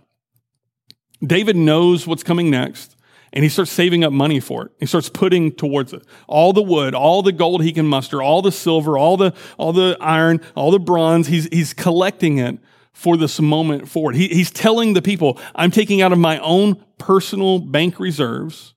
[1.25, 2.97] David knows what's coming next
[3.33, 4.73] and he starts saving up money for it.
[4.79, 8.43] He starts putting towards it all the wood, all the gold he can muster, all
[8.43, 11.29] the silver, all the, all the iron, all the bronze.
[11.29, 12.59] He's, he's collecting it
[12.93, 14.15] for this moment forward.
[14.15, 18.75] He, he's telling the people, I'm taking out of my own personal bank reserves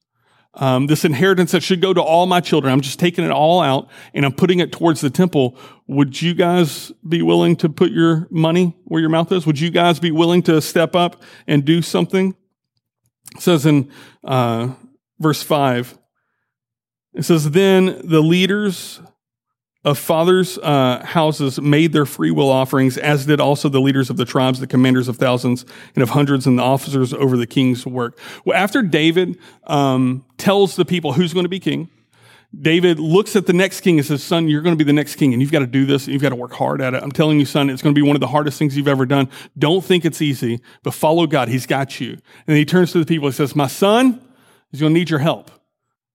[0.56, 2.72] um, this inheritance that should go to all my children.
[2.72, 5.58] I'm just taking it all out and I'm putting it towards the temple.
[5.88, 9.46] Would you guys be willing to put your money where your mouth is?
[9.46, 12.36] Would you guys be willing to step up and do something?
[13.36, 13.92] It says in
[14.24, 14.74] uh,
[15.20, 15.98] verse 5,
[17.14, 19.02] it says, Then the leaders
[19.86, 24.18] of fathers' uh, houses made their free will offerings, as did also the leaders of
[24.18, 27.86] the tribes, the commanders of thousands and of hundreds, and the officers over the king's
[27.86, 28.20] work.
[28.44, 31.90] Well, after David um, tells the people who's going to be king,
[32.60, 35.18] David looks at the next king and says, Son, you're going to be the next
[35.18, 37.04] king, and you've got to do this, and you've got to work hard at it.
[37.04, 39.06] I'm telling you, son, it's going to be one of the hardest things you've ever
[39.06, 39.30] done.
[39.58, 41.48] Don't think it's easy, but follow God.
[41.48, 42.18] He's got you.
[42.48, 44.20] And he turns to the people and says, My son
[44.72, 45.52] is going to need your help.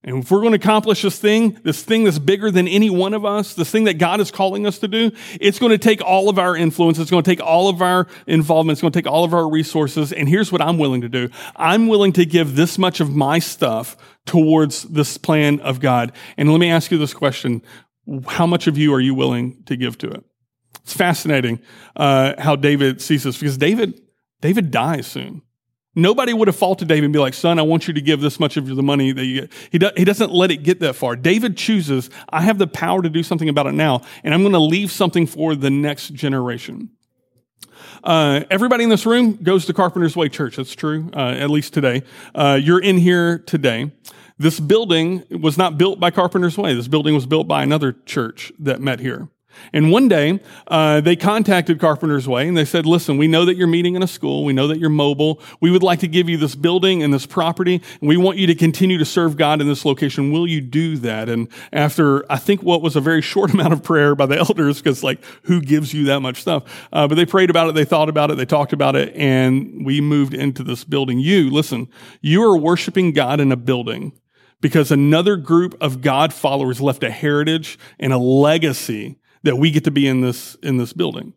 [0.02, 3.12] And if we're going to accomplish this thing, this thing that's bigger than any one
[3.12, 6.00] of us, this thing that God is calling us to do, it's going to take
[6.00, 6.98] all of our influence.
[6.98, 8.76] It's going to take all of our involvement.
[8.76, 10.10] It's going to take all of our resources.
[10.10, 11.28] And here's what I'm willing to do.
[11.54, 16.12] I'm willing to give this much of my stuff towards this plan of God.
[16.38, 17.60] And let me ask you this question.
[18.26, 20.24] How much of you are you willing to give to it?
[20.82, 21.60] It's fascinating,
[21.94, 24.00] uh, how David sees this because David,
[24.40, 25.42] David dies soon.
[25.94, 28.38] Nobody would have faulted David and be like, son, I want you to give this
[28.38, 29.52] much of the money that you get.
[29.72, 31.16] He, do, he doesn't let it get that far.
[31.16, 34.52] David chooses, I have the power to do something about it now, and I'm going
[34.52, 36.90] to leave something for the next generation.
[38.04, 40.56] Uh, everybody in this room goes to Carpenter's Way Church.
[40.56, 42.02] That's true, uh, at least today.
[42.34, 43.90] Uh, you're in here today.
[44.38, 46.72] This building was not built by Carpenter's Way.
[46.74, 49.28] This building was built by another church that met here.
[49.72, 53.56] And one day, uh, they contacted Carpenter's Way and they said, listen, we know that
[53.56, 54.44] you're meeting in a school.
[54.44, 55.40] We know that you're mobile.
[55.60, 57.82] We would like to give you this building and this property.
[58.00, 60.32] And we want you to continue to serve God in this location.
[60.32, 61.28] Will you do that?
[61.28, 64.78] And after, I think what was a very short amount of prayer by the elders,
[64.78, 66.88] because like, who gives you that much stuff?
[66.92, 67.74] Uh, but they prayed about it.
[67.74, 68.36] They thought about it.
[68.36, 69.14] They talked about it.
[69.14, 71.18] And we moved into this building.
[71.18, 71.88] You, listen,
[72.20, 74.12] you are worshiping God in a building
[74.60, 79.84] because another group of God followers left a heritage and a legacy that we get
[79.84, 81.34] to be in this, in this building.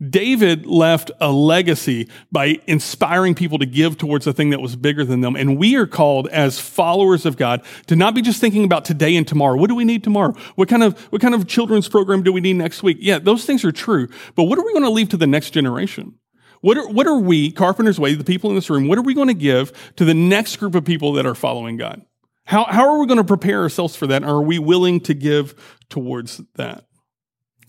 [0.00, 5.04] David left a legacy by inspiring people to give towards a thing that was bigger
[5.04, 5.36] than them.
[5.36, 9.16] And we are called as followers of God to not be just thinking about today
[9.16, 9.56] and tomorrow.
[9.56, 10.34] What do we need tomorrow?
[10.56, 12.98] What kind of, what kind of children's program do we need next week?
[13.00, 14.08] Yeah, those things are true.
[14.34, 16.18] But what are we going to leave to the next generation?
[16.62, 19.14] What are, what are we, Carpenter's Way, the people in this room, what are we
[19.14, 22.02] going to give to the next group of people that are following God?
[22.44, 24.24] How, how are we going to prepare ourselves for that?
[24.24, 25.54] Are we willing to give
[25.88, 26.86] towards that?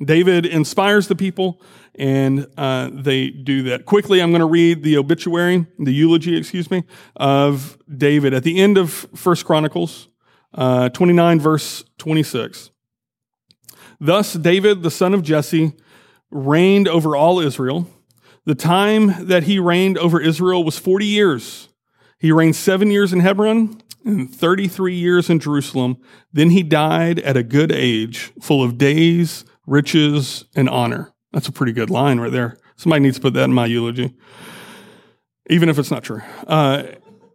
[0.04, 1.62] David inspires the people,
[1.96, 3.86] and uh, they do that.
[3.86, 6.84] Quickly, I'm going to read the obituary, the eulogy, excuse me,
[7.16, 10.10] of David at the end of First Chronicles
[10.54, 12.72] uh, 29, verse 26.
[14.00, 15.74] Thus, David, the son of Jesse,
[16.30, 17.90] reigned over all Israel.
[18.46, 21.70] The time that he reigned over Israel was 40 years.
[22.20, 25.98] He reigned seven years in Hebron and 33 years in Jerusalem.
[26.32, 31.14] Then he died at a good age, full of days riches, and honor.
[31.34, 32.58] That's a pretty good line right there.
[32.78, 34.16] Somebody needs to put that in my eulogy,
[35.50, 36.22] even if it's not true.
[36.48, 36.84] Uh,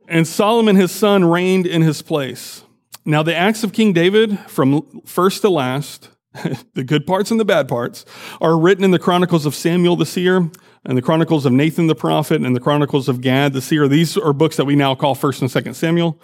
[0.09, 2.65] and Solomon, his son, reigned in his place.
[3.05, 6.11] Now, the acts of King David, from first to last,
[6.75, 8.05] the good parts and the bad parts,
[8.41, 10.51] are written in the Chronicles of Samuel the seer,
[10.85, 13.89] and the Chronicles of Nathan the prophet, and the Chronicles of Gad the seer.
[13.89, 16.21] These are books that we now call First and Second Samuel.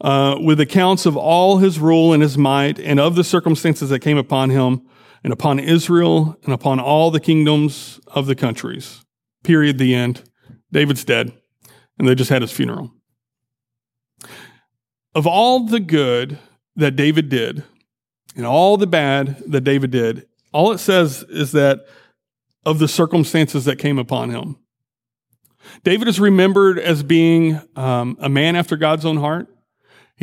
[0.00, 4.00] Uh, with accounts of all his rule and his might, and of the circumstances that
[4.00, 4.82] came upon him,
[5.24, 9.04] and upon Israel and upon all the kingdoms of the countries.
[9.42, 9.78] Period.
[9.78, 10.22] The end.
[10.70, 11.32] David's dead,
[11.98, 12.92] and they just had his funeral.
[15.14, 16.38] Of all the good
[16.74, 17.62] that David did
[18.34, 21.86] and all the bad that David did, all it says is that
[22.66, 24.56] of the circumstances that came upon him.
[25.84, 29.48] David is remembered as being um, a man after God's own heart.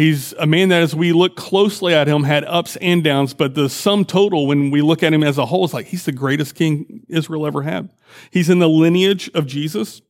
[0.02, 3.54] He's a man that, as we look closely at him, had ups and downs, but
[3.54, 6.12] the sum total, when we look at him as a whole, is like he's the
[6.12, 7.88] greatest king Israel ever had.
[8.32, 10.02] He's in the lineage of Jesus.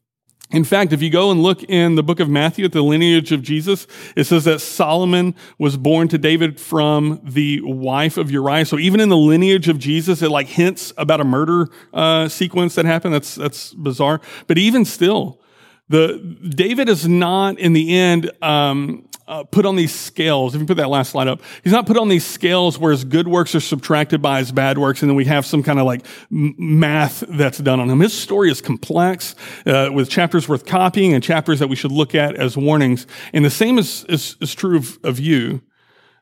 [0.49, 3.33] In fact, if you go and look in the book of Matthew at the lineage
[3.33, 3.85] of Jesus,
[4.15, 8.65] it says that Solomon was born to David from the wife of Uriah.
[8.65, 12.75] So even in the lineage of Jesus, it like hints about a murder uh, sequence
[12.75, 13.13] that happened.
[13.13, 14.21] That's that's bizarre.
[14.47, 15.41] But even still,
[15.89, 16.17] the
[16.47, 20.53] David is not in the end um, uh, put on these scales.
[20.53, 23.05] If you put that last slide up, he's not put on these scales where his
[23.05, 25.85] good works are subtracted by his bad works, and then we have some kind of
[25.85, 28.01] like math that's done on him.
[28.01, 29.33] His story is complex,
[29.65, 33.07] uh, with chapters worth copying and chapters that we should look at as warnings.
[33.31, 35.61] And the same is is, is true of, of you.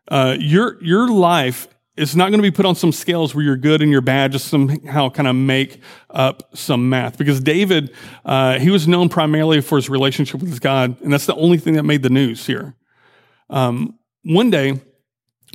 [0.08, 3.58] Uh, your your life is not going to be put on some scales where you're
[3.58, 5.82] good and you're bad, just somehow kind of make
[6.12, 7.18] up some math.
[7.18, 7.94] Because David,
[8.24, 11.58] uh, he was known primarily for his relationship with his God, and that's the only
[11.58, 12.76] thing that made the news here.
[13.50, 14.80] Um, one day,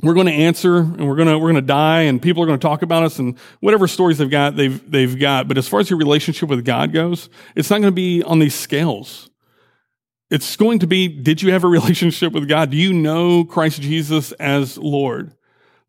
[0.03, 2.45] we're going to answer and we're going to we're going to die and people are
[2.45, 5.47] going to talk about us and whatever stories they've got they've they've got.
[5.47, 8.39] But as far as your relationship with God goes it's not going to be on
[8.39, 9.29] these scales.
[10.29, 12.71] It's going to be did you have a relationship with God?
[12.71, 15.33] Do you know Christ Jesus as Lord?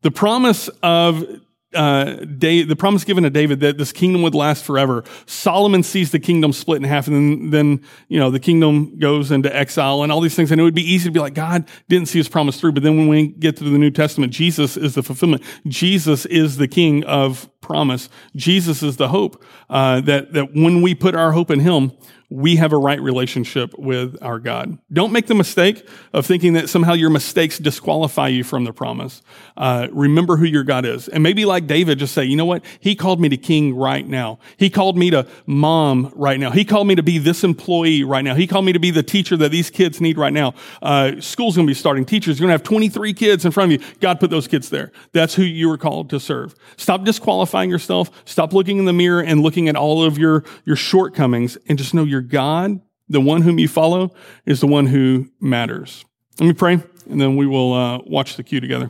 [0.03, 1.25] The promise of
[1.73, 5.03] uh, day, the promise given to David that this kingdom would last forever.
[5.25, 9.31] Solomon sees the kingdom split in half, and then, then you know the kingdom goes
[9.31, 10.51] into exile and all these things.
[10.51, 12.71] And it would be easy to be like, God didn't see His promise through.
[12.71, 15.43] But then when we get to the New Testament, Jesus is the fulfillment.
[15.67, 18.07] Jesus is the King of promise.
[18.35, 21.91] Jesus is the hope uh, that that when we put our hope in Him,
[22.29, 24.77] we have a right relationship with our God.
[24.91, 29.21] Don't make the mistake of thinking that somehow your mistakes disqualify you from the promise.
[29.55, 31.07] Uh, remember who your God is.
[31.07, 32.65] And maybe like David, just say, you know what?
[32.81, 34.39] He called me to king right now.
[34.57, 36.51] He called me to mom right now.
[36.51, 38.35] He called me to be this employee right now.
[38.35, 40.53] He called me to be the teacher that these kids need right now.
[40.81, 42.03] Uh, school's going to be starting.
[42.03, 43.87] Teachers, you're going to have 23 kids in front of you.
[44.01, 44.91] God put those kids there.
[45.13, 46.55] That's who you were called to serve.
[46.75, 48.11] Stop disqualifying yourself.
[48.25, 51.93] Stop looking in the mirror and looking at all of your, your shortcomings and just
[51.93, 54.11] know you're your God, the one whom you follow,
[54.45, 56.03] is the one who matters.
[56.39, 58.89] Let me pray, and then we will uh, watch the cue together.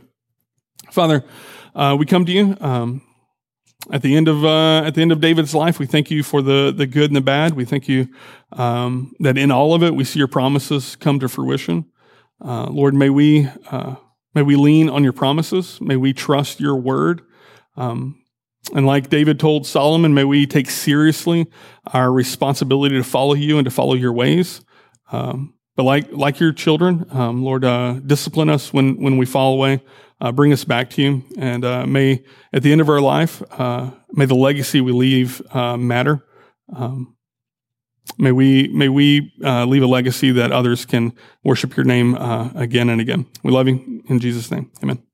[0.90, 1.24] Father,
[1.74, 3.02] uh, we come to you um,
[3.92, 5.78] at the end of uh, at the end of David's life.
[5.78, 7.52] We thank you for the the good and the bad.
[7.54, 8.08] We thank you
[8.52, 11.84] um, that in all of it we see your promises come to fruition.
[12.42, 13.96] Uh, Lord, may we uh,
[14.34, 15.80] may we lean on your promises.
[15.82, 17.20] May we trust your word.
[17.76, 18.22] Um,
[18.74, 21.46] and like David told Solomon, may we take seriously
[21.86, 24.60] our responsibility to follow you and to follow your ways.
[25.10, 29.54] Um, but like like your children, um, Lord, uh, discipline us when when we fall
[29.54, 29.80] away.
[30.20, 33.40] Uh, bring us back to you, and uh, may at the end of our life,
[33.52, 36.24] uh, may the legacy we leave uh, matter.
[36.74, 37.16] Um,
[38.18, 41.12] may we may we uh, leave a legacy that others can
[41.44, 43.26] worship your name again and again.
[43.44, 44.72] We love you in Jesus' name.
[44.82, 45.07] Amen.